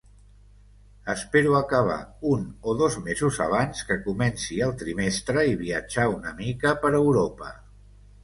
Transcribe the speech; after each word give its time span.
Espero 1.13 1.51
acabar 1.57 1.97
un 2.29 2.41
o 2.69 2.71
dos 2.79 2.95
mesos 3.07 3.35
abans 3.45 3.83
que 3.89 3.97
comenci 4.07 4.57
el 4.69 4.75
trimestre 4.81 5.43
i 5.53 5.55
viatjar 5.61 6.07
una 6.15 6.31
mica 6.43 6.73
per 6.87 6.95
Europa. 7.01 7.51